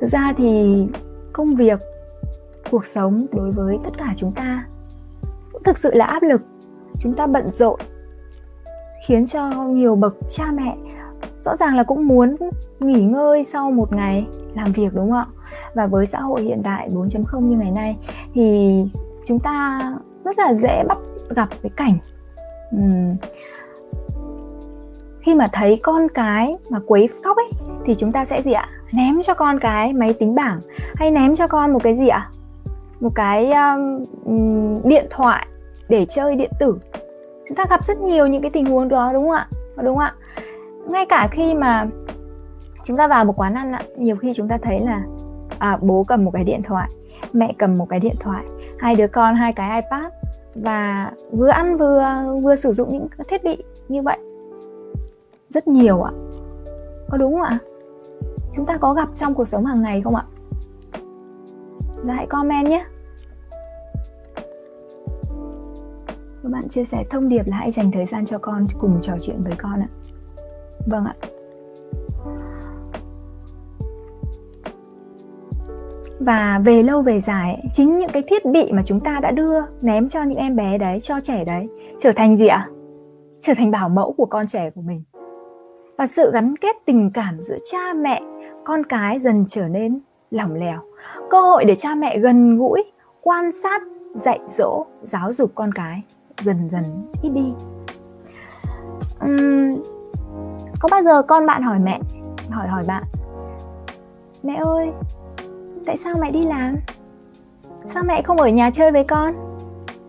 thực 0.00 0.06
ra 0.06 0.32
thì 0.36 0.86
công 1.32 1.54
việc 1.54 1.80
cuộc 2.70 2.86
sống 2.86 3.26
đối 3.32 3.52
với 3.52 3.78
tất 3.84 3.90
cả 3.98 4.14
chúng 4.16 4.32
ta 4.32 4.66
cũng 5.52 5.62
thực 5.62 5.78
sự 5.78 5.94
là 5.94 6.04
áp 6.04 6.22
lực. 6.22 6.42
Chúng 7.00 7.14
ta 7.14 7.26
bận 7.26 7.52
rộn 7.52 7.80
khiến 9.06 9.26
cho 9.26 9.50
nhiều 9.50 9.96
bậc 9.96 10.16
cha 10.30 10.44
mẹ 10.52 10.76
rõ 11.40 11.56
ràng 11.56 11.76
là 11.76 11.82
cũng 11.82 12.06
muốn 12.06 12.36
nghỉ 12.80 13.04
ngơi 13.04 13.44
sau 13.44 13.70
một 13.70 13.92
ngày 13.92 14.26
làm 14.54 14.72
việc 14.72 14.94
đúng 14.94 15.10
không 15.10 15.18
ạ? 15.18 15.26
Và 15.74 15.86
với 15.86 16.06
xã 16.06 16.20
hội 16.20 16.42
hiện 16.42 16.62
đại 16.62 16.88
4.0 16.88 17.40
như 17.40 17.56
ngày 17.56 17.70
nay 17.70 17.96
thì 18.34 18.70
chúng 19.24 19.38
ta 19.38 19.80
rất 20.24 20.38
là 20.38 20.54
dễ 20.54 20.82
bắt 20.88 20.98
gặp 21.28 21.48
cái 21.62 21.70
cảnh 21.76 21.98
uhm, 22.76 23.16
khi 25.20 25.34
mà 25.34 25.46
thấy 25.52 25.80
con 25.82 26.08
cái 26.14 26.56
mà 26.70 26.80
quấy 26.86 27.08
khóc 27.24 27.36
ấy 27.36 27.50
thì 27.84 27.94
chúng 27.94 28.12
ta 28.12 28.24
sẽ 28.24 28.42
gì 28.42 28.52
ạ? 28.52 28.68
Ném 28.92 29.22
cho 29.22 29.34
con 29.34 29.58
cái 29.58 29.92
máy 29.92 30.12
tính 30.12 30.34
bảng 30.34 30.60
hay 30.94 31.10
ném 31.10 31.34
cho 31.34 31.46
con 31.46 31.72
một 31.72 31.82
cái 31.82 31.94
gì 31.94 32.08
ạ? 32.08 32.30
Một 33.00 33.10
cái 33.14 33.52
um, 34.24 34.82
điện 34.84 35.06
thoại 35.10 35.46
để 35.88 36.06
chơi 36.08 36.36
điện 36.36 36.50
tử. 36.60 36.78
Chúng 37.48 37.56
ta 37.56 37.64
gặp 37.70 37.84
rất 37.84 38.00
nhiều 38.00 38.26
những 38.26 38.42
cái 38.42 38.50
tình 38.50 38.66
huống 38.66 38.88
đó 38.88 39.10
đúng 39.12 39.22
không 39.22 39.32
ạ? 39.32 39.48
Đúng 39.76 39.96
không 39.96 39.98
ạ? 39.98 40.14
Ngay 40.88 41.06
cả 41.06 41.28
khi 41.30 41.54
mà 41.54 41.86
chúng 42.84 42.96
ta 42.96 43.08
vào 43.08 43.24
một 43.24 43.40
quán 43.40 43.54
ăn 43.54 43.72
ạ 43.72 43.82
nhiều 43.96 44.16
khi 44.16 44.32
chúng 44.34 44.48
ta 44.48 44.58
thấy 44.62 44.80
là 44.80 45.02
à, 45.58 45.78
bố 45.80 46.04
cầm 46.08 46.24
một 46.24 46.30
cái 46.30 46.44
điện 46.44 46.62
thoại 46.62 46.90
mẹ 47.32 47.54
cầm 47.58 47.78
một 47.78 47.86
cái 47.88 48.00
điện 48.00 48.14
thoại 48.20 48.44
hai 48.78 48.94
đứa 48.94 49.06
con 49.06 49.34
hai 49.34 49.52
cái 49.52 49.82
ipad 49.82 50.12
và 50.54 51.12
vừa 51.32 51.48
ăn 51.48 51.76
vừa 51.76 52.04
vừa 52.42 52.56
sử 52.56 52.72
dụng 52.72 52.88
những 52.92 53.06
thiết 53.28 53.44
bị 53.44 53.56
như 53.88 54.02
vậy. 54.02 54.18
Rất 55.48 55.68
nhiều 55.68 56.02
ạ. 56.02 56.12
Có 57.08 57.16
đúng 57.18 57.32
không 57.32 57.42
ạ? 57.42 57.58
Chúng 58.58 58.66
ta 58.66 58.76
có 58.76 58.94
gặp 58.94 59.08
trong 59.14 59.34
cuộc 59.34 59.48
sống 59.48 59.64
hàng 59.64 59.82
ngày 59.82 60.02
không 60.02 60.14
ạ? 60.16 60.24
Và 62.04 62.14
hãy 62.14 62.26
comment 62.26 62.68
nhé. 62.68 62.84
Các 66.42 66.52
bạn 66.52 66.68
chia 66.68 66.84
sẻ 66.84 67.04
thông 67.10 67.28
điệp 67.28 67.42
là 67.46 67.56
hãy 67.56 67.72
dành 67.72 67.90
thời 67.90 68.06
gian 68.06 68.26
cho 68.26 68.38
con 68.38 68.66
cùng 68.80 68.98
trò 69.02 69.12
chuyện 69.20 69.42
với 69.44 69.52
con 69.58 69.80
ạ. 69.80 69.88
Vâng 70.90 71.04
ạ. 71.04 71.14
Và 76.20 76.60
về 76.64 76.82
lâu 76.82 77.02
về 77.02 77.20
dài, 77.20 77.68
chính 77.72 77.98
những 77.98 78.10
cái 78.12 78.22
thiết 78.22 78.46
bị 78.46 78.72
mà 78.72 78.82
chúng 78.82 79.00
ta 79.00 79.20
đã 79.22 79.30
đưa 79.30 79.60
ném 79.82 80.08
cho 80.08 80.22
những 80.22 80.38
em 80.38 80.56
bé 80.56 80.78
đấy, 80.78 81.00
cho 81.00 81.20
trẻ 81.20 81.44
đấy, 81.44 81.68
trở 81.98 82.12
thành 82.12 82.36
gì 82.36 82.46
ạ? 82.46 82.68
Trở 83.40 83.52
thành 83.56 83.70
bảo 83.70 83.88
mẫu 83.88 84.12
của 84.12 84.26
con 84.26 84.46
trẻ 84.46 84.70
của 84.74 84.82
mình. 84.82 85.02
Và 85.98 86.06
sự 86.06 86.30
gắn 86.32 86.56
kết 86.56 86.76
tình 86.86 87.10
cảm 87.14 87.42
giữa 87.42 87.56
cha 87.72 87.92
mẹ 87.94 88.22
con 88.68 88.84
cái 88.84 89.18
dần 89.18 89.44
trở 89.48 89.68
nên 89.68 90.00
lỏng 90.30 90.54
lẻo. 90.54 90.80
Cơ 91.30 91.40
hội 91.40 91.64
để 91.64 91.76
cha 91.76 91.94
mẹ 91.94 92.18
gần 92.18 92.56
gũi 92.56 92.84
quan 93.22 93.52
sát 93.52 93.82
dạy 94.14 94.40
dỗ 94.48 94.86
giáo 95.02 95.32
dục 95.32 95.52
con 95.54 95.72
cái 95.72 96.02
dần 96.42 96.68
dần 96.70 96.82
ít 97.22 97.28
đi. 97.28 97.52
Uhm, 99.24 99.82
có 100.80 100.88
bao 100.90 101.02
giờ 101.02 101.22
con 101.22 101.46
bạn 101.46 101.62
hỏi 101.62 101.78
mẹ 101.78 102.00
hỏi 102.50 102.68
hỏi 102.68 102.82
bạn 102.88 103.02
mẹ 104.42 104.60
ơi 104.64 104.90
tại 105.86 105.96
sao 105.96 106.14
mẹ 106.20 106.30
đi 106.30 106.44
làm? 106.44 106.76
Sao 107.86 108.02
mẹ 108.06 108.22
không 108.22 108.36
ở 108.36 108.48
nhà 108.48 108.70
chơi 108.70 108.92
với 108.92 109.04
con? 109.04 109.34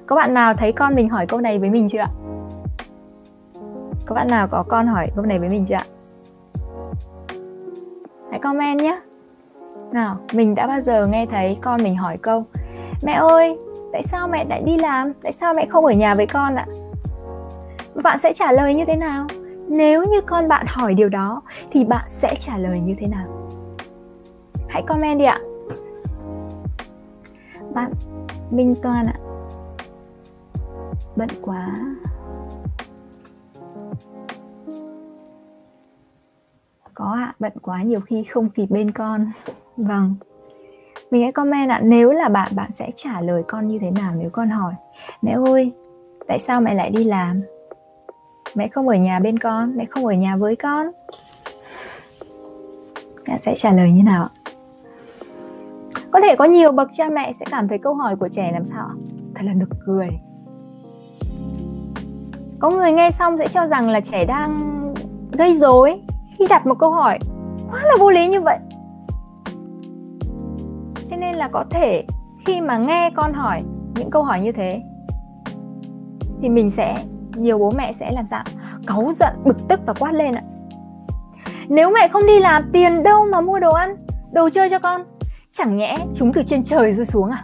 Có 0.05 0.16
bạn 0.16 0.33
nào 0.33 0.53
thấy 0.53 0.71
con 0.71 0.95
mình 0.95 1.09
hỏi 1.09 1.27
câu 1.27 1.41
này 1.41 1.59
với 1.59 1.69
mình 1.69 1.89
chưa 1.89 1.99
ạ? 1.99 2.09
Có 4.05 4.16
bạn 4.16 4.27
nào 4.27 4.47
có 4.47 4.63
con 4.67 4.88
hỏi 4.88 5.07
câu 5.16 5.25
này 5.25 5.39
với 5.39 5.49
mình 5.49 5.66
chưa 5.66 5.75
ạ? 5.75 5.85
Hãy 8.31 8.39
comment 8.39 8.81
nhé. 8.81 8.99
Nào, 9.91 10.17
mình 10.33 10.55
đã 10.55 10.67
bao 10.67 10.81
giờ 10.81 11.05
nghe 11.05 11.25
thấy 11.25 11.58
con 11.61 11.83
mình 11.83 11.95
hỏi 11.95 12.17
câu, 12.22 12.44
mẹ 13.03 13.13
ơi, 13.13 13.58
tại 13.91 14.03
sao 14.03 14.27
mẹ 14.27 14.45
lại 14.49 14.61
đi 14.61 14.77
làm? 14.77 15.13
Tại 15.23 15.31
sao 15.31 15.53
mẹ 15.53 15.66
không 15.69 15.85
ở 15.85 15.91
nhà 15.91 16.16
với 16.16 16.27
con 16.27 16.55
ạ? 16.55 16.66
Bạn 18.03 18.19
sẽ 18.19 18.34
trả 18.34 18.51
lời 18.51 18.73
như 18.73 18.85
thế 18.85 18.95
nào? 18.95 19.28
Nếu 19.67 20.03
như 20.03 20.22
con 20.22 20.47
bạn 20.47 20.66
hỏi 20.69 20.94
điều 20.94 21.09
đó, 21.09 21.41
thì 21.72 21.85
bạn 21.85 22.03
sẽ 22.07 22.35
trả 22.40 22.57
lời 22.57 22.81
như 22.85 22.95
thế 23.00 23.07
nào? 23.07 23.28
Hãy 24.67 24.84
comment 24.88 25.19
đi 25.19 25.25
ạ. 25.25 25.40
Bạn, 27.73 27.91
minh 28.51 28.73
toàn 28.84 29.06
ạ. 29.06 29.16
Bận 31.16 31.29
quá. 31.41 31.75
Có 36.99 37.13
ạ, 37.17 37.33
bận 37.39 37.51
quá, 37.61 37.83
nhiều 37.83 37.99
khi 37.99 38.23
không 38.23 38.49
kịp 38.49 38.65
bên 38.69 38.91
con. 38.91 39.31
Vâng. 39.77 40.15
Mình 41.11 41.21
hãy 41.21 41.31
comment 41.31 41.69
ạ, 41.69 41.81
nếu 41.83 42.11
là 42.11 42.29
bạn 42.29 42.51
bạn 42.55 42.71
sẽ 42.71 42.89
trả 42.95 43.21
lời 43.21 43.43
con 43.47 43.67
như 43.67 43.79
thế 43.81 43.91
nào 43.91 44.13
nếu 44.17 44.29
con 44.29 44.49
hỏi? 44.49 44.73
Mẹ 45.21 45.37
ơi, 45.45 45.73
tại 46.27 46.39
sao 46.39 46.61
mẹ 46.61 46.73
lại 46.73 46.89
đi 46.89 47.03
làm? 47.03 47.41
Mẹ 48.55 48.67
không 48.67 48.87
ở 48.87 48.95
nhà 48.95 49.19
bên 49.19 49.39
con, 49.39 49.77
mẹ 49.77 49.85
không 49.89 50.05
ở 50.05 50.13
nhà 50.13 50.35
với 50.35 50.55
con. 50.55 50.87
Bạn 53.27 53.41
sẽ 53.41 53.55
trả 53.55 53.71
lời 53.71 53.91
như 53.91 54.03
nào 54.03 54.29
có 56.11 56.19
thể 56.21 56.35
có 56.35 56.45
nhiều 56.45 56.71
bậc 56.71 56.89
cha 56.93 57.09
mẹ 57.09 57.33
sẽ 57.33 57.45
cảm 57.51 57.67
thấy 57.67 57.77
câu 57.77 57.93
hỏi 57.93 58.16
của 58.16 58.29
trẻ 58.29 58.51
làm 58.53 58.66
sao 58.66 58.89
thật 59.35 59.41
là 59.45 59.53
nực 59.53 59.69
cười. 59.85 60.09
Có 62.59 62.69
người 62.69 62.91
nghe 62.91 63.11
xong 63.11 63.37
sẽ 63.37 63.47
cho 63.47 63.67
rằng 63.67 63.89
là 63.89 64.01
trẻ 64.01 64.25
đang 64.25 64.59
gây 65.31 65.53
dối 65.53 66.01
khi 66.39 66.47
đặt 66.50 66.67
một 66.67 66.75
câu 66.79 66.91
hỏi 66.91 67.19
quá 67.72 67.79
là 67.83 67.94
vô 68.00 68.11
lý 68.11 68.27
như 68.27 68.41
vậy? 68.41 68.57
Thế 71.09 71.17
nên 71.17 71.35
là 71.35 71.47
có 71.47 71.63
thể 71.69 72.05
khi 72.45 72.61
mà 72.61 72.77
nghe 72.77 73.09
con 73.16 73.33
hỏi 73.33 73.61
những 73.95 74.11
câu 74.11 74.23
hỏi 74.23 74.39
như 74.39 74.51
thế, 74.51 74.81
thì 76.41 76.49
mình 76.49 76.69
sẽ, 76.69 77.05
nhiều 77.35 77.57
bố 77.57 77.72
mẹ 77.78 77.94
sẽ 77.94 78.11
làm 78.11 78.28
sao? 78.28 78.44
Cáu 78.88 79.11
giận, 79.13 79.33
bực 79.44 79.67
tức 79.67 79.79
và 79.85 79.94
quát 79.99 80.11
lên 80.11 80.33
ạ. 80.33 80.44
Nếu 81.67 81.91
mẹ 81.91 82.07
không 82.07 82.25
đi 82.28 82.39
làm 82.39 82.63
tiền 82.73 83.03
đâu 83.03 83.25
mà 83.31 83.41
mua 83.41 83.59
đồ 83.59 83.73
ăn, 83.73 83.95
đồ 84.31 84.49
chơi 84.49 84.69
cho 84.69 84.79
con, 84.79 85.03
chẳng 85.51 85.78
nhẽ 85.78 85.97
chúng 86.16 86.33
từ 86.33 86.44
trên 86.44 86.63
trời 86.63 86.94
rơi 86.94 87.05
xuống 87.05 87.29
à? 87.29 87.44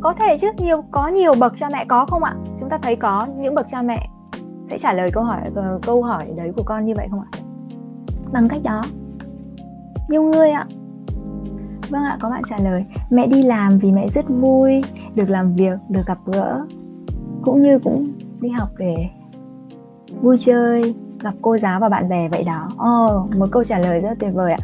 Có 0.00 0.12
thể 0.12 0.38
chứ, 0.38 0.48
nhiều, 0.58 0.84
có 0.90 1.08
nhiều 1.08 1.34
bậc 1.34 1.52
cha 1.56 1.68
mẹ 1.72 1.84
có 1.88 2.06
không 2.06 2.24
ạ? 2.24 2.34
Chúng 2.60 2.68
ta 2.68 2.78
thấy 2.82 2.96
có 2.96 3.26
những 3.36 3.54
bậc 3.54 3.66
cha 3.68 3.82
mẹ 3.82 4.08
sẽ 4.70 4.78
trả 4.78 4.92
lời 4.92 5.10
câu 5.12 5.24
hỏi 5.24 5.40
ờ, 5.54 5.78
câu 5.82 6.02
hỏi 6.02 6.26
đấy 6.36 6.52
của 6.56 6.62
con 6.62 6.86
như 6.86 6.92
vậy 6.96 7.08
không 7.10 7.20
ạ? 7.20 7.38
Bằng 8.32 8.48
cách 8.48 8.60
đó. 8.62 8.82
Nhiều 10.08 10.22
người 10.22 10.50
ạ. 10.50 10.66
Vâng 11.90 12.02
ạ 12.02 12.18
có 12.20 12.30
bạn 12.30 12.42
trả 12.48 12.58
lời. 12.58 12.84
Mẹ 13.10 13.26
đi 13.26 13.42
làm 13.42 13.78
vì 13.78 13.92
mẹ 13.92 14.08
rất 14.08 14.24
vui 14.28 14.82
được 15.14 15.30
làm 15.30 15.54
việc 15.54 15.78
được 15.88 16.06
gặp 16.06 16.18
gỡ 16.26 16.66
cũng 17.42 17.62
như 17.62 17.78
cũng 17.78 18.08
đi 18.40 18.48
học 18.48 18.68
để 18.78 19.08
vui 20.22 20.36
chơi 20.38 20.94
gặp 21.20 21.34
cô 21.42 21.58
giáo 21.58 21.80
và 21.80 21.88
bạn 21.88 22.08
bè 22.08 22.28
vậy 22.28 22.44
đó. 22.44 22.68
Oh, 22.68 23.36
một 23.36 23.46
câu 23.50 23.64
trả 23.64 23.78
lời 23.78 24.00
rất 24.00 24.18
tuyệt 24.20 24.34
vời 24.34 24.52
ạ. 24.52 24.58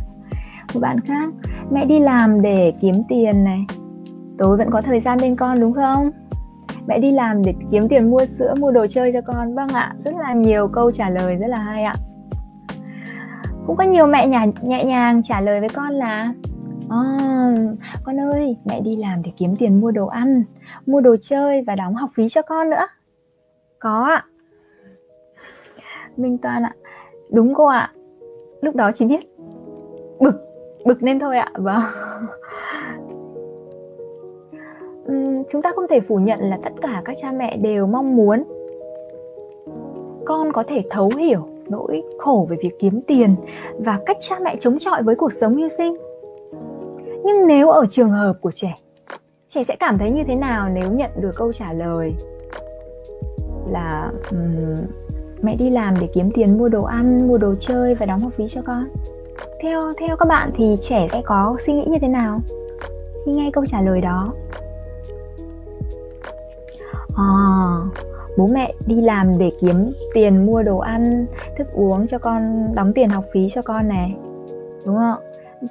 Một 0.75 0.81
bạn 0.81 1.01
khác 1.01 1.33
mẹ 1.71 1.85
đi 1.85 2.01
làm 2.01 2.43
để 2.43 2.73
kiếm 2.81 2.95
tiền 3.09 3.45
này. 3.45 3.67
Tối 4.39 4.57
vẫn 4.57 4.71
có 4.71 4.83
thời 4.83 5.01
gian 5.01 5.19
bên 5.21 5.37
con 5.37 5.61
đúng 5.61 5.73
không 5.73 6.11
mẹ 6.87 6.99
đi 6.99 7.13
làm 7.13 7.43
để 7.45 7.55
kiếm 7.71 7.89
tiền 7.89 8.11
mua 8.11 8.25
sữa 8.25 8.55
mua 8.59 8.71
đồ 8.71 8.87
chơi 8.87 9.13
cho 9.13 9.21
con. 9.21 9.55
Vâng 9.55 9.69
ạ 9.69 9.95
rất 10.01 10.15
là 10.15 10.35
nhiều 10.35 10.69
câu 10.69 10.93
trả 10.93 11.11
lời 11.11 11.37
rất 11.37 11.47
là 11.47 11.57
hay 11.57 11.85
ạ. 11.85 11.95
Cũng 13.67 13.77
có 13.77 13.85
nhiều 13.85 14.07
mẹ 14.07 14.29
nhả, 14.29 14.47
nhẹ 14.63 14.85
nhàng 14.85 15.23
trả 15.23 15.41
lời 15.41 15.61
với 15.61 15.69
con 15.69 15.93
là 15.93 16.33
à, 16.91 17.01
con 18.05 18.21
ơi 18.21 18.57
mẹ 18.65 18.81
đi 18.81 18.97
làm 18.97 19.23
để 19.23 19.33
kiếm 19.37 19.57
tiền 19.57 19.81
mua 19.81 19.91
đồ 19.91 20.07
ăn 20.07 20.45
mua 20.87 21.01
đồ 21.01 21.17
chơi 21.21 21.63
và 21.67 21.75
đóng 21.75 21.95
học 21.95 22.11
phí 22.15 22.29
cho 22.29 22.43
con 22.43 22.71
nữa. 22.71 22.87
Có 23.79 24.05
ạ. 24.05 24.25
Minh 26.17 26.39
toàn 26.39 26.63
ạ 26.63 26.75
đúng 27.31 27.55
cô 27.55 27.67
ạ 27.67 27.93
lúc 28.61 28.77
đó 28.77 28.91
chỉ 28.95 29.07
biết 29.07 29.21
bực 30.21 30.41
bực 30.85 31.03
nên 31.03 31.19
thôi 31.19 31.39
ạ. 31.39 31.51
Vâng 31.55 31.83
chúng 35.51 35.63
ta 35.63 35.73
không 35.77 35.89
thể 35.91 36.01
phủ 36.01 36.17
nhận 36.17 36.41
là 36.41 36.59
tất 36.63 36.73
cả 36.83 37.03
các 37.05 37.17
cha 37.23 37.33
mẹ 37.33 37.57
đều 37.57 37.87
mong 37.87 38.17
muốn. 38.17 38.45
Con 40.25 40.53
có 40.53 40.65
thể 40.69 40.83
thấu 40.91 41.11
hiểu 41.19 41.49
nỗi 41.69 42.03
khổ 42.19 42.47
về 42.51 42.57
việc 42.63 42.79
kiếm 42.79 43.01
tiền 43.07 43.35
và 43.79 43.99
cách 44.07 44.17
cha 44.21 44.39
mẹ 44.43 44.57
chống 44.61 44.79
chọi 44.79 45.03
với 45.03 45.15
cuộc 45.15 45.33
sống 45.33 45.57
hy 45.57 45.69
sinh. 45.69 45.97
Nhưng 47.25 47.47
nếu 47.47 47.71
ở 47.71 47.87
trường 47.91 48.11
hợp 48.11 48.35
của 48.41 48.51
trẻ 48.53 48.75
trẻ 49.55 49.65
sẽ 49.65 49.77
cảm 49.77 49.99
thấy 49.99 50.11
như 50.11 50.25
thế 50.27 50.35
nào 50.35 50.69
nếu 50.69 50.93
nhận 50.93 51.11
được 51.21 51.31
câu 51.37 51.53
trả 51.53 51.73
lời 51.73 52.15
là 53.71 54.13
um, 54.31 54.77
mẹ 55.43 55.57
đi 55.57 55.71
làm 55.71 55.95
để 56.01 56.09
kiếm 56.15 56.31
tiền 56.35 56.59
mua 56.59 56.69
đồ 56.69 56.83
ăn 56.83 57.29
mua 57.29 57.39
đồ 57.39 57.55
chơi 57.61 57.95
và 57.95 58.07
đóng 58.07 58.21
học 58.21 58.33
phí 58.33 58.49
cho 58.49 58.63
con. 58.63 58.85
Theo 59.63 59.93
theo 60.01 60.17
các 60.17 60.29
bạn 60.29 60.51
thì 60.55 60.77
trẻ 60.81 61.07
sẽ 61.13 61.23
có 61.25 61.57
suy 61.61 61.73
nghĩ 61.73 61.85
như 61.87 61.99
thế 61.99 62.09
nào 62.09 62.41
khi 63.27 63.33
nghe 63.33 63.51
câu 63.53 63.65
trả 63.67 63.81
lời 63.81 64.01
đó? 64.01 64.33
À, 67.17 67.25
bố 68.37 68.47
mẹ 68.47 68.75
đi 68.87 69.01
làm 69.01 69.39
để 69.39 69.53
kiếm 69.61 69.93
tiền 70.15 70.47
mua 70.47 70.63
đồ 70.63 70.79
ăn 70.79 71.27
thức 71.59 71.67
uống 71.75 72.07
cho 72.07 72.19
con 72.19 72.75
đóng 72.75 72.93
tiền 72.93 73.11
học 73.11 73.25
phí 73.33 73.49
cho 73.55 73.63
con 73.63 73.89
này. 73.89 74.17
Đúng 74.87 74.97
không? 74.97 75.19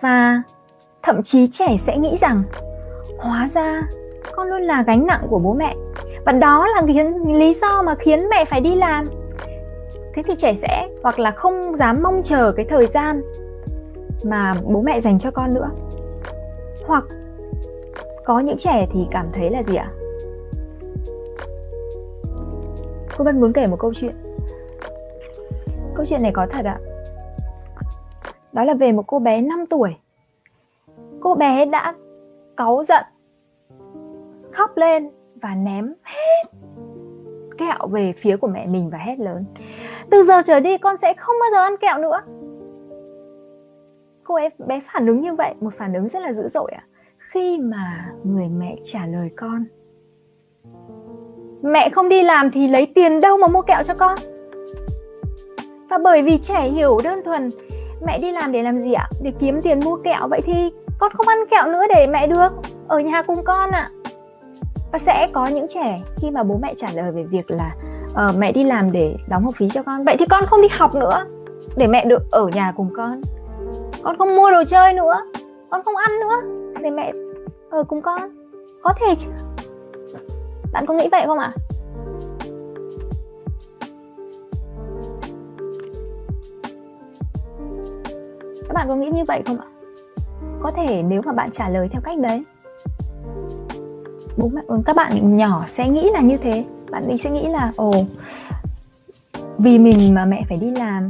Và 0.01 0.41
thậm 1.03 1.23
chí 1.23 1.47
trẻ 1.51 1.77
sẽ 1.77 1.97
nghĩ 1.97 2.17
rằng 2.17 2.43
hóa 3.19 3.49
ra 3.53 3.81
con 4.35 4.47
luôn 4.47 4.61
là 4.61 4.83
gánh 4.83 5.05
nặng 5.05 5.27
của 5.29 5.39
bố 5.39 5.53
mẹ. 5.53 5.75
Và 6.25 6.31
đó 6.31 6.67
là 6.67 6.81
khiến, 6.87 7.37
lý 7.39 7.53
do 7.53 7.81
mà 7.81 7.95
khiến 7.95 8.29
mẹ 8.29 8.45
phải 8.45 8.61
đi 8.61 8.75
làm. 8.75 9.05
Thế 10.13 10.23
thì 10.23 10.35
trẻ 10.35 10.55
sẽ 10.55 10.87
hoặc 11.03 11.19
là 11.19 11.31
không 11.31 11.77
dám 11.77 12.03
mong 12.03 12.21
chờ 12.23 12.51
cái 12.51 12.65
thời 12.69 12.87
gian 12.87 13.21
mà 14.23 14.55
bố 14.63 14.81
mẹ 14.81 15.01
dành 15.01 15.19
cho 15.19 15.31
con 15.31 15.53
nữa. 15.53 15.69
Hoặc 16.85 17.03
có 18.25 18.39
những 18.39 18.57
trẻ 18.57 18.87
thì 18.93 19.07
cảm 19.11 19.27
thấy 19.33 19.49
là 19.49 19.63
gì 19.63 19.75
ạ? 19.75 19.91
Cô 23.21 23.25
vân 23.25 23.39
muốn 23.39 23.53
kể 23.53 23.67
một 23.67 23.77
câu 23.79 23.93
chuyện. 23.93 24.15
Câu 25.95 26.05
chuyện 26.05 26.21
này 26.21 26.31
có 26.33 26.47
thật 26.49 26.65
ạ. 26.65 26.79
Đó 28.53 28.63
là 28.63 28.73
về 28.73 28.91
một 28.91 29.03
cô 29.07 29.19
bé 29.19 29.41
5 29.41 29.65
tuổi. 29.69 29.95
Cô 31.19 31.35
bé 31.35 31.65
đã 31.65 31.93
cáu 32.57 32.83
giận, 32.83 33.05
khóc 34.51 34.77
lên 34.77 35.09
và 35.41 35.55
ném 35.55 35.93
hết 36.03 36.51
kẹo 37.57 37.87
về 37.91 38.13
phía 38.17 38.37
của 38.37 38.47
mẹ 38.47 38.67
mình 38.67 38.89
và 38.89 38.97
hét 38.97 39.19
lớn. 39.19 39.45
Từ 40.09 40.23
giờ 40.23 40.41
trở 40.45 40.59
đi 40.59 40.77
con 40.77 40.97
sẽ 40.97 41.13
không 41.13 41.35
bao 41.39 41.49
giờ 41.51 41.63
ăn 41.63 41.77
kẹo 41.77 41.97
nữa. 41.97 42.21
Cô 44.23 44.35
ấy, 44.35 44.49
bé 44.67 44.79
phản 44.93 45.07
ứng 45.07 45.21
như 45.21 45.33
vậy, 45.33 45.53
một 45.59 45.73
phản 45.73 45.93
ứng 45.93 46.09
rất 46.09 46.19
là 46.19 46.33
dữ 46.33 46.49
dội 46.49 46.71
ạ. 46.71 46.85
À? 46.87 46.89
khi 47.17 47.57
mà 47.57 48.13
người 48.23 48.49
mẹ 48.49 48.75
trả 48.83 49.05
lời 49.05 49.29
con 49.37 49.65
mẹ 51.63 51.89
không 51.89 52.09
đi 52.09 52.23
làm 52.23 52.51
thì 52.51 52.67
lấy 52.67 52.85
tiền 52.95 53.21
đâu 53.21 53.37
mà 53.37 53.47
mua 53.47 53.61
kẹo 53.61 53.83
cho 53.83 53.93
con. 53.93 54.15
Và 55.89 55.97
bởi 55.97 56.21
vì 56.21 56.37
trẻ 56.37 56.61
hiểu 56.61 56.97
đơn 57.03 57.23
thuần 57.25 57.49
mẹ 58.05 58.19
đi 58.19 58.31
làm 58.31 58.51
để 58.51 58.63
làm 58.63 58.79
gì 58.79 58.93
ạ? 58.93 59.09
Để 59.21 59.31
kiếm 59.39 59.61
tiền 59.61 59.79
mua 59.85 59.95
kẹo. 59.95 60.27
Vậy 60.29 60.41
thì 60.45 60.69
con 60.99 61.11
không 61.13 61.27
ăn 61.27 61.37
kẹo 61.51 61.67
nữa 61.67 61.83
để 61.95 62.07
mẹ 62.07 62.27
được 62.27 62.51
ở 62.87 62.99
nhà 62.99 63.21
cùng 63.21 63.43
con 63.43 63.71
ạ. 63.71 63.89
Và 64.91 64.99
sẽ 64.99 65.27
có 65.33 65.47
những 65.47 65.67
trẻ 65.69 66.01
khi 66.17 66.31
mà 66.31 66.43
bố 66.43 66.59
mẹ 66.61 66.73
trả 66.77 66.87
lời 66.95 67.11
về 67.11 67.23
việc 67.23 67.51
là 67.51 67.75
uh, 68.11 68.35
mẹ 68.37 68.51
đi 68.51 68.63
làm 68.63 68.91
để 68.91 69.15
đóng 69.29 69.43
học 69.45 69.53
phí 69.57 69.69
cho 69.69 69.83
con. 69.83 70.03
Vậy 70.03 70.15
thì 70.19 70.25
con 70.25 70.45
không 70.45 70.61
đi 70.61 70.67
học 70.71 70.95
nữa 70.95 71.25
để 71.75 71.87
mẹ 71.87 72.05
được 72.05 72.21
ở 72.31 72.47
nhà 72.47 72.73
cùng 72.77 72.89
con. 72.95 73.21
Con 74.03 74.17
không 74.17 74.35
mua 74.35 74.51
đồ 74.51 74.63
chơi 74.63 74.93
nữa. 74.93 75.21
Con 75.69 75.83
không 75.85 75.95
ăn 75.95 76.11
nữa 76.19 76.41
để 76.81 76.89
mẹ 76.89 77.13
ở 77.69 77.83
cùng 77.83 78.01
con. 78.01 78.21
Có 78.83 78.93
thể 78.99 79.15
chứ? 79.15 79.29
Bạn 80.73 80.85
có 80.85 80.93
nghĩ 80.93 81.07
vậy 81.11 81.23
không 81.27 81.39
ạ? 81.39 81.51
Các 88.67 88.73
bạn 88.73 88.87
có 88.87 88.95
nghĩ 88.95 89.09
như 89.09 89.23
vậy 89.27 89.41
không 89.45 89.57
ạ? 89.59 89.65
Có 90.61 90.71
thể 90.77 91.03
nếu 91.03 91.21
mà 91.25 91.33
bạn 91.33 91.51
trả 91.51 91.69
lời 91.69 91.87
theo 91.91 92.01
cách 92.01 92.19
đấy. 92.19 92.43
Bố 94.37 94.49
mẹ 94.53 94.61
ừ, 94.67 94.77
các 94.85 94.95
bạn 94.95 95.37
nhỏ 95.37 95.63
sẽ 95.67 95.89
nghĩ 95.89 96.09
là 96.13 96.21
như 96.21 96.37
thế. 96.37 96.65
Bạn 96.91 97.07
ấy 97.07 97.17
sẽ 97.17 97.29
nghĩ 97.29 97.47
là, 97.47 97.73
ồ, 97.75 97.91
vì 99.57 99.79
mình 99.79 100.13
mà 100.13 100.25
mẹ 100.25 100.43
phải 100.49 100.57
đi 100.57 100.71
làm, 100.71 101.09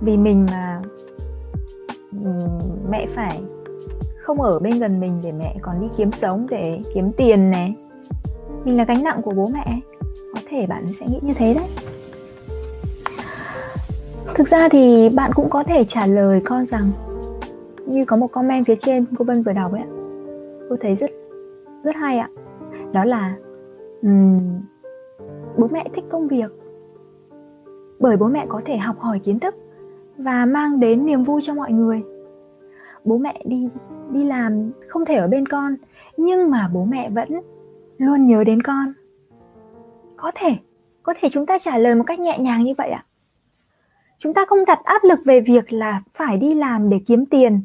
vì 0.00 0.16
mình 0.16 0.46
mà 0.50 0.82
ừ, 2.24 2.30
mẹ 2.90 3.06
phải 3.14 3.40
không 4.22 4.40
ở 4.40 4.58
bên 4.58 4.78
gần 4.78 5.00
mình 5.00 5.20
để 5.22 5.32
mẹ 5.32 5.56
còn 5.62 5.80
đi 5.80 5.86
kiếm 5.96 6.12
sống, 6.12 6.46
để 6.50 6.80
kiếm 6.94 7.12
tiền 7.12 7.50
này 7.50 7.74
mình 8.64 8.76
là 8.76 8.84
gánh 8.84 9.04
nặng 9.04 9.22
của 9.22 9.32
bố 9.36 9.48
mẹ. 9.48 9.80
Có 10.34 10.40
thể 10.48 10.66
bạn 10.66 10.92
sẽ 10.92 11.06
nghĩ 11.06 11.18
như 11.22 11.34
thế 11.34 11.54
đấy. 11.54 11.68
Thực 14.34 14.48
ra 14.48 14.68
thì 14.68 15.08
bạn 15.08 15.30
cũng 15.34 15.50
có 15.50 15.62
thể 15.62 15.84
trả 15.84 16.06
lời 16.06 16.40
con 16.44 16.66
rằng 16.66 16.90
như 17.86 18.04
có 18.04 18.16
một 18.16 18.26
comment 18.26 18.66
phía 18.66 18.76
trên 18.76 19.04
cô 19.18 19.24
Vân 19.24 19.42
vừa 19.42 19.52
đọc 19.52 19.72
ấy 19.72 19.82
cô 20.70 20.76
thấy 20.80 20.96
rất 20.96 21.10
rất 21.84 21.96
hay 21.96 22.18
ạ. 22.18 22.28
Đó 22.92 23.04
là 23.04 23.36
um, 24.02 24.60
bố 25.56 25.68
mẹ 25.70 25.88
thích 25.94 26.04
công 26.10 26.28
việc. 26.28 26.50
Bởi 28.00 28.16
bố 28.16 28.28
mẹ 28.28 28.46
có 28.48 28.60
thể 28.64 28.76
học 28.76 28.96
hỏi 28.98 29.18
kiến 29.18 29.38
thức 29.38 29.54
và 30.18 30.46
mang 30.46 30.80
đến 30.80 31.06
niềm 31.06 31.22
vui 31.22 31.40
cho 31.44 31.54
mọi 31.54 31.72
người. 31.72 32.02
Bố 33.04 33.18
mẹ 33.18 33.42
đi 33.44 33.68
đi 34.10 34.24
làm 34.24 34.70
không 34.88 35.04
thể 35.04 35.14
ở 35.14 35.28
bên 35.28 35.48
con 35.48 35.76
nhưng 36.16 36.50
mà 36.50 36.70
bố 36.72 36.84
mẹ 36.84 37.10
vẫn 37.10 37.28
luôn 38.02 38.26
nhớ 38.26 38.44
đến 38.44 38.62
con. 38.62 38.92
Có 40.16 40.30
thể 40.34 40.56
có 41.02 41.14
thể 41.20 41.28
chúng 41.28 41.46
ta 41.46 41.58
trả 41.58 41.78
lời 41.78 41.94
một 41.94 42.04
cách 42.06 42.20
nhẹ 42.20 42.38
nhàng 42.38 42.64
như 42.64 42.74
vậy 42.78 42.90
ạ. 42.90 43.04
Chúng 44.18 44.34
ta 44.34 44.44
không 44.44 44.64
đặt 44.66 44.80
áp 44.84 45.04
lực 45.04 45.18
về 45.24 45.40
việc 45.40 45.72
là 45.72 46.00
phải 46.12 46.36
đi 46.36 46.54
làm 46.54 46.90
để 46.90 47.00
kiếm 47.06 47.26
tiền, 47.26 47.62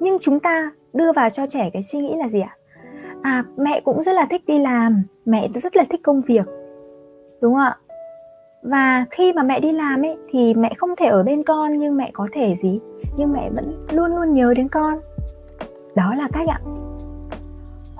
nhưng 0.00 0.18
chúng 0.20 0.40
ta 0.40 0.70
đưa 0.92 1.12
vào 1.12 1.30
cho 1.30 1.46
trẻ 1.46 1.70
cái 1.72 1.82
suy 1.82 1.98
nghĩ 1.98 2.14
là 2.16 2.28
gì 2.28 2.40
ạ? 2.40 2.56
À 3.22 3.44
mẹ 3.56 3.80
cũng 3.84 4.02
rất 4.02 4.12
là 4.12 4.26
thích 4.30 4.42
đi 4.46 4.58
làm, 4.58 5.02
mẹ 5.24 5.48
rất 5.54 5.76
là 5.76 5.84
thích 5.90 6.00
công 6.02 6.20
việc, 6.20 6.46
đúng 7.40 7.54
không 7.54 7.62
ạ? 7.62 7.76
Và 8.62 9.06
khi 9.10 9.32
mà 9.32 9.42
mẹ 9.42 9.60
đi 9.60 9.72
làm 9.72 10.02
ấy, 10.02 10.16
thì 10.30 10.54
mẹ 10.54 10.74
không 10.78 10.96
thể 10.96 11.06
ở 11.06 11.22
bên 11.22 11.42
con 11.42 11.78
nhưng 11.78 11.96
mẹ 11.96 12.10
có 12.12 12.28
thể 12.32 12.56
gì? 12.62 12.80
Nhưng 13.16 13.32
mẹ 13.32 13.50
vẫn 13.50 13.86
luôn 13.90 14.16
luôn 14.16 14.34
nhớ 14.34 14.54
đến 14.56 14.68
con. 14.68 14.98
Đó 15.94 16.14
là 16.16 16.28
cách 16.32 16.48
ạ 16.48 16.60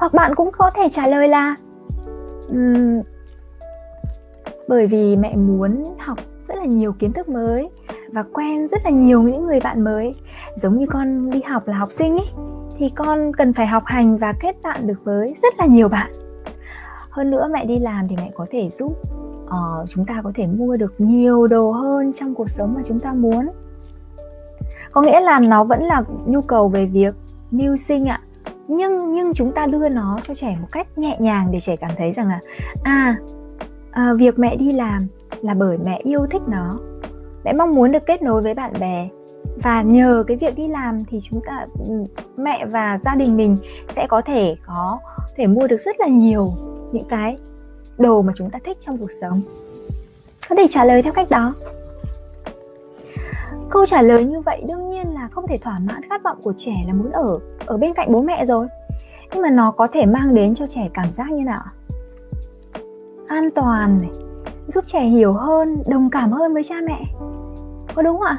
hoặc 0.00 0.14
bạn 0.14 0.35
cũng 0.35 0.50
có 0.58 0.70
thể 0.75 0.88
trả 0.93 1.06
lời 1.06 1.29
là 1.29 1.56
um, 2.49 3.02
bởi 4.69 4.87
vì 4.87 5.17
mẹ 5.17 5.37
muốn 5.37 5.85
học 5.99 6.19
rất 6.49 6.55
là 6.55 6.64
nhiều 6.64 6.93
kiến 6.93 7.12
thức 7.12 7.29
mới 7.29 7.70
và 8.12 8.23
quen 8.32 8.69
rất 8.69 8.81
là 8.85 8.91
nhiều 8.91 9.23
những 9.23 9.44
người 9.44 9.61
bạn 9.61 9.85
mới. 9.85 10.14
Giống 10.56 10.79
như 10.79 10.87
con 10.87 11.31
đi 11.31 11.43
học 11.43 11.69
là 11.69 11.79
học 11.79 11.93
sinh 11.93 12.12
ấy 12.12 12.29
thì 12.79 12.91
con 12.97 13.32
cần 13.37 13.52
phải 13.52 13.67
học 13.67 13.82
hành 13.87 14.17
và 14.17 14.35
kết 14.41 14.56
bạn 14.62 14.87
được 14.87 15.05
với 15.05 15.35
rất 15.43 15.55
là 15.58 15.67
nhiều 15.67 15.88
bạn. 15.88 16.12
Hơn 17.11 17.31
nữa 17.31 17.49
mẹ 17.53 17.64
đi 17.64 17.79
làm 17.79 18.08
thì 18.08 18.17
mẹ 18.17 18.31
có 18.35 18.46
thể 18.50 18.70
giúp 18.70 18.93
uh, 19.44 19.88
chúng 19.88 20.05
ta 20.05 20.20
có 20.25 20.32
thể 20.35 20.46
mua 20.46 20.76
được 20.76 20.94
nhiều 20.99 21.46
đồ 21.46 21.70
hơn 21.70 22.12
trong 22.12 22.35
cuộc 22.35 22.50
sống 22.50 22.75
mà 22.75 22.82
chúng 22.85 23.00
ta 23.00 23.12
muốn. 23.12 23.49
Có 24.93 25.03
nghĩa 25.03 25.20
là 25.20 25.41
nó 25.41 25.64
vẫn 25.64 25.82
là 25.82 26.03
nhu 26.26 26.43
cầu 26.43 26.69
về 26.69 26.87
việc 26.87 27.14
mưu 27.50 27.76
sinh 27.76 28.08
ạ 28.08 28.20
nhưng 28.70 29.14
nhưng 29.14 29.34
chúng 29.34 29.52
ta 29.52 29.67
đưa 29.67 29.88
nó 29.88 30.20
cho 30.22 30.34
trẻ 30.34 30.56
một 30.61 30.69
cách 30.72 30.99
nhẹ 30.99 31.17
nhàng 31.20 31.49
để 31.52 31.61
trẻ 31.61 31.76
cảm 31.76 31.90
thấy 31.96 32.12
rằng 32.12 32.28
là 32.28 32.40
à, 32.82 33.17
à 33.90 34.12
việc 34.19 34.38
mẹ 34.38 34.56
đi 34.56 34.72
làm 34.72 35.06
là 35.43 35.55
bởi 35.55 35.78
mẹ 35.78 36.00
yêu 36.05 36.26
thích 36.31 36.43
nó. 36.49 36.78
Mẹ 37.44 37.52
mong 37.52 37.75
muốn 37.75 37.93
được 37.93 38.06
kết 38.06 38.22
nối 38.22 38.43
với 38.43 38.55
bạn 38.55 38.72
bè. 38.81 39.08
Và 39.62 39.82
nhờ 39.82 40.25
cái 40.26 40.37
việc 40.37 40.56
đi 40.56 40.69
làm 40.69 41.05
thì 41.05 41.20
chúng 41.22 41.40
ta 41.46 41.67
mẹ 42.37 42.67
và 42.67 42.99
gia 43.05 43.14
đình 43.14 43.37
mình 43.37 43.56
sẽ 43.96 44.06
có 44.08 44.22
thể 44.26 44.56
có 44.67 44.98
thể 45.36 45.46
mua 45.46 45.67
được 45.67 45.81
rất 45.81 46.00
là 46.00 46.06
nhiều 46.06 46.53
những 46.93 47.08
cái 47.08 47.39
đồ 47.98 48.22
mà 48.22 48.32
chúng 48.36 48.50
ta 48.50 48.58
thích 48.65 48.77
trong 48.81 48.98
cuộc 48.98 49.10
sống. 49.20 49.41
Có 50.48 50.56
thể 50.56 50.67
trả 50.70 50.84
lời 50.84 51.03
theo 51.03 51.12
cách 51.12 51.31
đó 51.31 51.55
câu 53.70 53.86
trả 53.86 54.03
lời 54.03 54.24
như 54.24 54.41
vậy 54.41 54.62
đương 54.69 54.91
nhiên 54.91 55.15
là 55.15 55.29
không 55.32 55.46
thể 55.46 55.56
thỏa 55.56 55.79
mãn 55.79 56.03
khát 56.08 56.22
vọng 56.22 56.36
của 56.43 56.53
trẻ 56.56 56.72
là 56.86 56.93
muốn 56.93 57.10
ở 57.10 57.39
ở 57.67 57.77
bên 57.77 57.94
cạnh 57.94 58.12
bố 58.12 58.22
mẹ 58.22 58.46
rồi. 58.46 58.67
Nhưng 59.32 59.43
mà 59.43 59.50
nó 59.50 59.70
có 59.70 59.86
thể 59.86 60.06
mang 60.06 60.34
đến 60.34 60.55
cho 60.55 60.67
trẻ 60.67 60.89
cảm 60.94 61.12
giác 61.12 61.31
như 61.31 61.44
nào 61.44 61.62
an 63.29 63.50
toàn 63.55 64.00
này 64.00 64.10
giúp 64.69 64.84
trẻ 64.86 65.00
hiểu 65.00 65.32
hơn 65.32 65.82
đồng 65.89 66.10
cảm 66.10 66.32
hơn 66.32 66.55
với 66.55 66.62
cha 66.62 66.77
mẹ. 66.86 67.03
Có 67.94 68.03
đúng 68.03 68.19
không 68.19 68.27
ạ? 68.27 68.39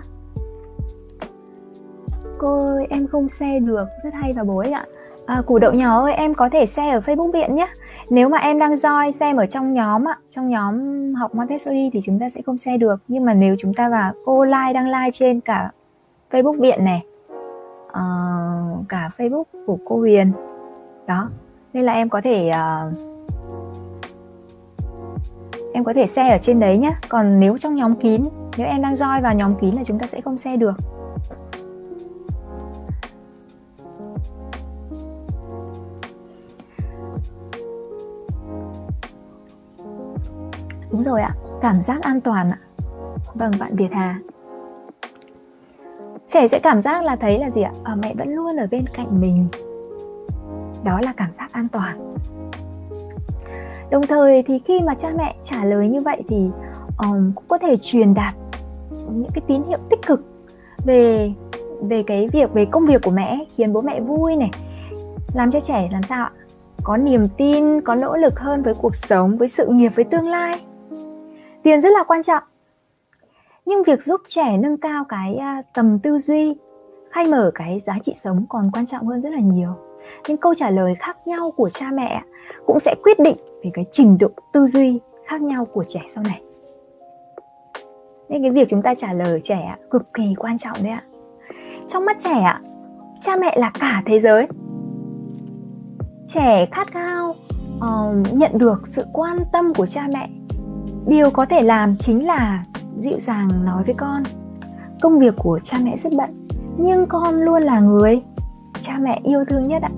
Cô 2.37 2.59
ơi 2.59 2.87
em 2.89 3.07
không 3.07 3.29
xe 3.29 3.59
được 3.59 3.85
rất 4.03 4.13
hay 4.13 4.33
và 4.35 4.43
bố 4.43 4.57
ấy 4.57 4.71
ạ. 4.71 4.85
À, 5.25 5.41
củ 5.45 5.59
đậu 5.59 5.73
nhỏ 5.73 6.03
ơi 6.03 6.13
em 6.13 6.33
có 6.33 6.49
thể 6.49 6.65
xe 6.65 6.89
ở 6.89 6.99
facebook 6.99 7.31
viện 7.31 7.55
nhé 7.55 7.67
nếu 8.11 8.29
mà 8.29 8.37
em 8.37 8.59
đang 8.59 8.73
join 8.73 9.11
xem 9.11 9.37
ở 9.37 9.45
trong 9.45 9.73
nhóm 9.73 10.07
ạ 10.07 10.17
trong 10.29 10.49
nhóm 10.49 10.75
học 11.13 11.35
Montessori 11.35 11.89
thì 11.93 11.99
chúng 12.03 12.19
ta 12.19 12.29
sẽ 12.29 12.41
không 12.45 12.57
xe 12.57 12.77
được. 12.77 12.95
Nhưng 13.07 13.25
mà 13.25 13.33
nếu 13.33 13.55
chúng 13.59 13.73
ta 13.73 13.89
vào 13.89 14.13
cô 14.25 14.45
like 14.45 14.73
đăng 14.73 14.85
like 14.85 15.11
trên 15.13 15.41
cả 15.41 15.71
Facebook 16.31 16.59
viện 16.61 16.83
này 16.83 17.05
uh, 17.87 18.89
cả 18.89 19.09
Facebook 19.17 19.43
của 19.65 19.77
cô 19.85 19.97
Huyền. 19.97 20.31
Đó 21.07 21.29
nên 21.73 21.83
là 21.83 21.93
em 21.93 22.09
có 22.09 22.21
thể 22.21 22.51
uh, 22.51 22.97
em 25.73 25.83
có 25.83 25.93
thể 25.93 26.07
xe 26.07 26.29
ở 26.29 26.37
trên 26.37 26.59
đấy 26.59 26.77
nhé 26.77 26.91
còn 27.09 27.39
nếu 27.39 27.57
trong 27.57 27.75
nhóm 27.75 27.95
kín 27.95 28.23
nếu 28.57 28.67
em 28.67 28.81
đang 28.81 28.93
join 28.93 29.21
vào 29.21 29.33
nhóm 29.33 29.55
kín 29.55 29.75
là 29.75 29.83
chúng 29.83 29.99
ta 29.99 30.07
sẽ 30.07 30.21
không 30.21 30.37
xe 30.37 30.57
được. 30.57 30.75
Đúng 41.05 41.13
rồi 41.13 41.21
ạ. 41.21 41.35
Cảm 41.61 41.81
giác 41.81 42.01
an 42.01 42.21
toàn 42.21 42.49
ạ. 42.49 42.57
Vâng 43.33 43.51
bạn 43.59 43.75
việt 43.75 43.91
hà. 43.91 44.19
Trẻ 46.27 46.47
sẽ 46.47 46.59
cảm 46.59 46.81
giác 46.81 47.03
là 47.03 47.15
thấy 47.15 47.39
là 47.39 47.49
gì 47.49 47.61
ạ? 47.61 47.71
À, 47.83 47.95
mẹ 47.95 48.13
vẫn 48.17 48.35
luôn 48.35 48.57
ở 48.57 48.67
bên 48.71 48.85
cạnh 48.93 49.21
mình. 49.21 49.47
Đó 50.83 50.99
là 51.01 51.13
cảm 51.17 51.33
giác 51.33 51.51
an 51.51 51.67
toàn. 51.71 52.13
Đồng 53.91 54.07
thời 54.07 54.43
thì 54.43 54.59
khi 54.59 54.79
mà 54.79 54.95
cha 54.95 55.09
mẹ 55.17 55.35
trả 55.43 55.65
lời 55.65 55.87
như 55.87 55.99
vậy 55.99 56.23
thì 56.27 56.49
um, 56.97 57.31
cũng 57.35 57.45
có 57.47 57.57
thể 57.57 57.77
truyền 57.81 58.13
đạt 58.13 58.35
những 59.09 59.31
cái 59.33 59.41
tín 59.47 59.63
hiệu 59.67 59.79
tích 59.89 59.99
cực 60.07 60.25
về 60.85 61.33
về 61.81 62.03
cái 62.03 62.27
việc 62.31 62.53
về 62.53 62.65
công 62.65 62.85
việc 62.85 63.01
của 63.03 63.11
mẹ 63.11 63.45
khiến 63.57 63.73
bố 63.73 63.81
mẹ 63.81 63.99
vui 64.01 64.35
này 64.35 64.51
làm 65.33 65.51
cho 65.51 65.59
trẻ 65.59 65.89
làm 65.91 66.03
sao 66.03 66.25
ạ? 66.25 66.31
Có 66.83 66.97
niềm 66.97 67.27
tin 67.37 67.81
có 67.81 67.95
nỗ 67.95 68.15
lực 68.15 68.39
hơn 68.39 68.61
với 68.61 68.73
cuộc 68.73 68.95
sống 68.95 69.37
với 69.37 69.47
sự 69.47 69.67
nghiệp 69.67 69.91
với 69.95 70.05
tương 70.05 70.27
lai 70.27 70.61
tiền 71.63 71.81
rất 71.81 71.89
là 71.89 72.03
quan 72.03 72.23
trọng. 72.23 72.43
Nhưng 73.65 73.83
việc 73.83 74.03
giúp 74.03 74.21
trẻ 74.27 74.57
nâng 74.57 74.77
cao 74.77 75.05
cái 75.09 75.39
tầm 75.73 75.99
tư 75.99 76.19
duy 76.19 76.55
khai 77.11 77.27
mở 77.27 77.51
cái 77.55 77.79
giá 77.79 77.97
trị 78.03 78.13
sống 78.21 78.45
còn 78.49 78.71
quan 78.73 78.85
trọng 78.85 79.07
hơn 79.07 79.21
rất 79.21 79.29
là 79.29 79.39
nhiều. 79.39 79.69
Những 80.27 80.37
câu 80.37 80.53
trả 80.53 80.69
lời 80.69 80.95
khác 80.99 81.17
nhau 81.27 81.51
của 81.57 81.69
cha 81.69 81.91
mẹ 81.93 82.21
cũng 82.65 82.79
sẽ 82.79 82.95
quyết 83.03 83.19
định 83.19 83.37
về 83.63 83.71
cái 83.73 83.85
trình 83.91 84.17
độ 84.17 84.27
tư 84.53 84.67
duy 84.67 84.99
khác 85.27 85.41
nhau 85.41 85.65
của 85.65 85.83
trẻ 85.87 86.01
sau 86.09 86.23
này. 86.23 86.41
Nên 88.29 88.41
cái 88.41 88.51
việc 88.51 88.69
chúng 88.69 88.81
ta 88.81 88.95
trả 88.95 89.13
lời 89.13 89.39
trẻ 89.43 89.75
cực 89.91 90.13
kỳ 90.13 90.35
quan 90.37 90.57
trọng 90.57 90.77
đấy 90.83 90.91
ạ. 90.91 91.03
Trong 91.87 92.05
mắt 92.05 92.17
trẻ 92.19 92.39
ạ 92.39 92.61
cha 93.21 93.35
mẹ 93.35 93.57
là 93.57 93.71
cả 93.79 94.03
thế 94.05 94.19
giới. 94.19 94.47
Trẻ 96.27 96.65
khát 96.71 96.91
khao 96.91 97.35
uh, 97.77 98.33
nhận 98.33 98.51
được 98.57 98.87
sự 98.87 99.05
quan 99.13 99.37
tâm 99.53 99.73
của 99.73 99.85
cha 99.85 100.07
mẹ 100.13 100.29
điều 101.07 101.29
có 101.29 101.45
thể 101.45 101.61
làm 101.61 101.97
chính 101.97 102.25
là 102.25 102.63
dịu 102.95 103.19
dàng 103.19 103.65
nói 103.65 103.83
với 103.83 103.93
con, 103.97 104.23
công 105.01 105.19
việc 105.19 105.33
của 105.37 105.59
cha 105.63 105.77
mẹ 105.83 105.97
rất 105.97 106.13
bận, 106.17 106.47
nhưng 106.77 107.05
con 107.07 107.41
luôn 107.41 107.61
là 107.61 107.79
người 107.79 108.21
cha 108.81 108.97
mẹ 109.01 109.19
yêu 109.23 109.45
thương 109.49 109.63
nhất 109.63 109.81
ạ. 109.81 109.89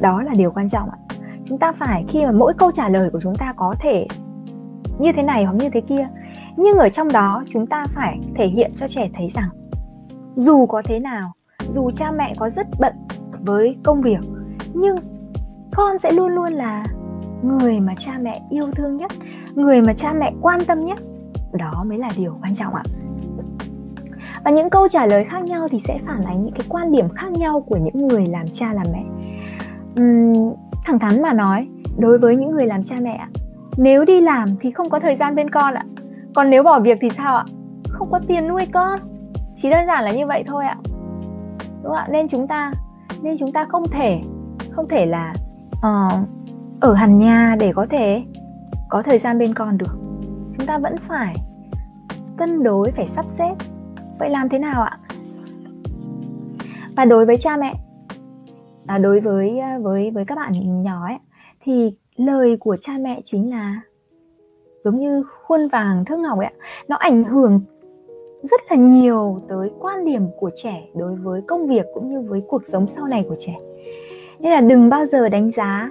Đó 0.00 0.22
là 0.22 0.32
điều 0.36 0.50
quan 0.50 0.68
trọng 0.68 0.90
ạ. 0.90 0.98
Chúng 1.44 1.58
ta 1.58 1.72
phải 1.72 2.04
khi 2.08 2.24
mà 2.24 2.32
mỗi 2.32 2.52
câu 2.58 2.72
trả 2.72 2.88
lời 2.88 3.10
của 3.10 3.20
chúng 3.22 3.36
ta 3.36 3.52
có 3.56 3.74
thể 3.80 4.06
như 4.98 5.12
thế 5.12 5.22
này 5.22 5.44
hoặc 5.44 5.54
như 5.54 5.70
thế 5.70 5.80
kia, 5.80 6.08
nhưng 6.56 6.78
ở 6.78 6.88
trong 6.88 7.08
đó 7.12 7.44
chúng 7.52 7.66
ta 7.66 7.84
phải 7.88 8.20
thể 8.34 8.46
hiện 8.46 8.72
cho 8.76 8.88
trẻ 8.88 9.10
thấy 9.14 9.30
rằng 9.30 9.48
dù 10.36 10.66
có 10.66 10.82
thế 10.84 10.98
nào, 10.98 11.32
dù 11.70 11.90
cha 11.90 12.10
mẹ 12.10 12.34
có 12.38 12.48
rất 12.48 12.66
bận 12.80 12.94
với 13.40 13.76
công 13.84 14.02
việc, 14.02 14.20
nhưng 14.74 14.96
con 15.74 15.98
sẽ 15.98 16.12
luôn 16.12 16.28
luôn 16.28 16.52
là 16.52 16.84
người 17.42 17.80
mà 17.80 17.94
cha 17.98 18.18
mẹ 18.22 18.40
yêu 18.50 18.70
thương 18.72 18.96
nhất 18.96 19.12
người 19.56 19.82
mà 19.82 19.92
cha 19.92 20.12
mẹ 20.12 20.32
quan 20.42 20.60
tâm 20.66 20.84
nhất. 20.84 20.98
Đó 21.52 21.84
mới 21.86 21.98
là 21.98 22.10
điều 22.16 22.38
quan 22.42 22.54
trọng 22.54 22.74
ạ. 22.74 22.82
Và 24.44 24.50
những 24.50 24.70
câu 24.70 24.88
trả 24.88 25.06
lời 25.06 25.24
khác 25.24 25.44
nhau 25.44 25.68
thì 25.70 25.78
sẽ 25.78 25.98
phản 26.06 26.22
ánh 26.22 26.42
những 26.42 26.54
cái 26.54 26.66
quan 26.68 26.92
điểm 26.92 27.08
khác 27.08 27.32
nhau 27.32 27.60
của 27.60 27.76
những 27.76 28.08
người 28.08 28.26
làm 28.26 28.46
cha 28.52 28.72
làm 28.72 28.86
mẹ. 28.92 29.04
Uhm, 30.02 30.54
thẳng 30.84 30.98
thắn 30.98 31.22
mà 31.22 31.32
nói 31.32 31.68
đối 31.98 32.18
với 32.18 32.36
những 32.36 32.50
người 32.50 32.66
làm 32.66 32.82
cha 32.82 32.96
mẹ 33.02 33.26
nếu 33.76 34.04
đi 34.04 34.20
làm 34.20 34.48
thì 34.60 34.70
không 34.70 34.90
có 34.90 35.00
thời 35.00 35.16
gian 35.16 35.34
bên 35.34 35.50
con 35.50 35.74
ạ. 35.74 35.84
Còn 36.34 36.50
nếu 36.50 36.62
bỏ 36.62 36.80
việc 36.80 36.98
thì 37.00 37.10
sao 37.16 37.36
ạ? 37.36 37.44
Không 37.88 38.10
có 38.10 38.20
tiền 38.28 38.48
nuôi 38.48 38.66
con. 38.72 39.00
Chỉ 39.54 39.70
đơn 39.70 39.86
giản 39.86 40.04
là 40.04 40.12
như 40.12 40.26
vậy 40.26 40.44
thôi 40.46 40.64
ạ. 40.64 40.76
Đúng 41.82 41.82
không 41.82 41.94
ạ? 41.94 42.08
Nên 42.10 42.28
chúng 42.28 42.46
ta 42.46 42.70
nên 43.22 43.36
chúng 43.38 43.52
ta 43.52 43.66
không 43.68 43.88
thể 43.90 44.20
không 44.70 44.88
thể 44.88 45.06
là 45.06 45.34
uh, 45.76 46.28
ở 46.80 46.94
hẳn 46.94 47.18
nhà 47.18 47.56
để 47.60 47.72
có 47.72 47.86
thể 47.90 48.22
có 48.88 49.02
thời 49.02 49.18
gian 49.18 49.38
bên 49.38 49.54
con 49.54 49.78
được. 49.78 49.98
Chúng 50.58 50.66
ta 50.66 50.78
vẫn 50.78 50.96
phải 50.96 51.36
cân 52.36 52.62
đối 52.62 52.90
phải 52.90 53.06
sắp 53.06 53.24
xếp. 53.28 53.54
Vậy 54.18 54.30
làm 54.30 54.48
thế 54.48 54.58
nào 54.58 54.82
ạ? 54.82 54.98
Và 56.96 57.04
đối 57.04 57.26
với 57.26 57.36
cha 57.36 57.56
mẹ 57.56 57.72
à, 58.86 58.98
đối 58.98 59.20
với 59.20 59.58
à, 59.58 59.78
với 59.82 60.10
với 60.10 60.24
các 60.24 60.34
bạn 60.34 60.82
nhỏ 60.82 61.06
ấy 61.06 61.16
thì 61.64 61.96
lời 62.16 62.56
của 62.60 62.76
cha 62.80 62.92
mẹ 63.00 63.20
chính 63.24 63.50
là 63.50 63.80
giống 64.84 64.98
như 64.98 65.24
khuôn 65.42 65.68
vàng 65.68 66.04
thước 66.04 66.18
ngọc 66.18 66.38
ấy 66.38 66.52
nó 66.88 66.96
ảnh 66.96 67.24
hưởng 67.24 67.60
rất 68.42 68.60
là 68.70 68.76
nhiều 68.76 69.42
tới 69.48 69.70
quan 69.80 70.04
điểm 70.04 70.26
của 70.38 70.50
trẻ 70.54 70.88
đối 70.94 71.14
với 71.14 71.42
công 71.46 71.66
việc 71.66 71.86
cũng 71.94 72.12
như 72.12 72.20
với 72.20 72.42
cuộc 72.48 72.66
sống 72.66 72.88
sau 72.88 73.06
này 73.06 73.24
của 73.28 73.36
trẻ. 73.38 73.56
Nên 74.38 74.52
là 74.52 74.60
đừng 74.60 74.88
bao 74.88 75.06
giờ 75.06 75.28
đánh 75.28 75.50
giá 75.50 75.90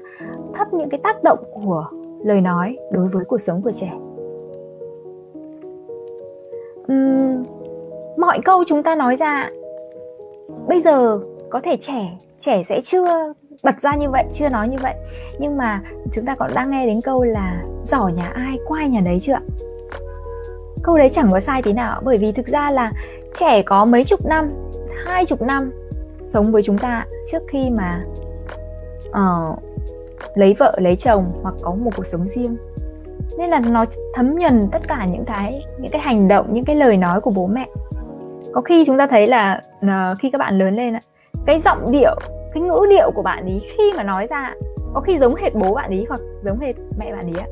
thấp 0.53 0.73
những 0.73 0.89
cái 0.89 0.99
tác 1.03 1.23
động 1.23 1.39
của 1.53 1.89
lời 2.25 2.41
nói 2.41 2.77
đối 2.91 3.07
với 3.07 3.25
cuộc 3.25 3.41
sống 3.41 3.61
của 3.61 3.71
trẻ. 3.71 3.91
Uhm, 6.93 7.43
mọi 8.17 8.39
câu 8.45 8.63
chúng 8.67 8.83
ta 8.83 8.95
nói 8.95 9.15
ra 9.15 9.49
bây 10.67 10.81
giờ 10.81 11.19
có 11.49 11.59
thể 11.63 11.77
trẻ 11.77 12.17
trẻ 12.41 12.63
sẽ 12.63 12.81
chưa 12.83 13.33
bật 13.63 13.81
ra 13.81 13.95
như 13.95 14.09
vậy 14.09 14.23
chưa 14.33 14.49
nói 14.49 14.67
như 14.67 14.77
vậy. 14.81 14.93
Nhưng 15.39 15.57
mà 15.57 15.81
chúng 16.13 16.25
ta 16.25 16.35
còn 16.35 16.51
đang 16.55 16.71
nghe 16.71 16.85
đến 16.85 17.01
câu 17.01 17.23
là 17.23 17.63
giỏ 17.85 18.07
nhà 18.07 18.31
ai 18.35 18.57
quay 18.67 18.89
nhà 18.89 19.01
đấy 19.05 19.19
chưa 19.21 19.35
câu 20.85 20.97
đấy 20.97 21.09
chẳng 21.09 21.31
có 21.31 21.39
sai 21.39 21.61
tí 21.61 21.73
nào 21.73 22.01
bởi 22.05 22.17
vì 22.17 22.31
thực 22.31 22.47
ra 22.47 22.71
là 22.71 22.91
trẻ 23.33 23.61
có 23.61 23.85
mấy 23.85 24.03
chục 24.05 24.25
năm 24.25 24.51
hai 25.05 25.25
chục 25.25 25.41
năm 25.41 25.71
sống 26.25 26.51
với 26.51 26.63
chúng 26.63 26.77
ta 26.77 27.05
trước 27.31 27.39
khi 27.51 27.69
mà 27.69 28.03
uh, 29.09 29.59
lấy 30.33 30.55
vợ, 30.59 30.75
lấy 30.77 30.95
chồng 30.95 31.31
hoặc 31.43 31.55
có 31.61 31.75
một 31.75 31.91
cuộc 31.95 32.05
sống 32.05 32.27
riêng. 32.27 32.57
Nên 33.37 33.49
là 33.49 33.59
nó 33.59 33.85
thấm 34.13 34.35
nhuần 34.35 34.67
tất 34.71 34.87
cả 34.87 35.05
những 35.05 35.25
cái 35.25 35.61
những 35.79 35.91
cái 35.91 36.01
hành 36.01 36.27
động, 36.27 36.53
những 36.53 36.65
cái 36.65 36.75
lời 36.75 36.97
nói 36.97 37.21
của 37.21 37.31
bố 37.31 37.47
mẹ. 37.47 37.67
Có 38.53 38.61
khi 38.61 38.83
chúng 38.85 38.97
ta 38.97 39.07
thấy 39.07 39.27
là 39.27 39.61
à, 39.81 40.15
khi 40.19 40.29
các 40.29 40.37
bạn 40.37 40.57
lớn 40.57 40.75
lên 40.75 40.93
cái 41.45 41.59
giọng 41.59 41.91
điệu, 41.91 42.15
cái 42.53 42.63
ngữ 42.63 42.79
điệu 42.89 43.11
của 43.15 43.21
bạn 43.21 43.45
ấy 43.45 43.61
khi 43.77 43.93
mà 43.97 44.03
nói 44.03 44.27
ra, 44.27 44.53
có 44.93 45.01
khi 45.01 45.17
giống 45.17 45.35
hệt 45.35 45.53
bố 45.55 45.73
bạn 45.73 45.89
ấy 45.89 46.05
hoặc 46.09 46.19
giống 46.43 46.59
hệt 46.59 46.75
mẹ 46.97 47.11
bạn 47.11 47.33
ấy 47.35 47.43